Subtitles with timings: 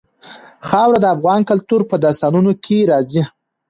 [0.67, 3.23] خاوره د افغان کلتور په داستانونو کې راځي.